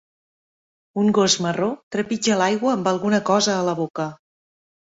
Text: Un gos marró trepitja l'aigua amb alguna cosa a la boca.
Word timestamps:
Un 1.01 1.11
gos 1.17 1.35
marró 1.47 1.67
trepitja 1.97 2.39
l'aigua 2.41 2.73
amb 2.79 2.91
alguna 2.95 3.23
cosa 3.31 3.57
a 3.57 3.61
la 3.71 3.79
boca. 3.85 4.11